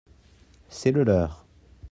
c'est 0.67 0.89
le 0.91 1.03
leur. 1.03 1.45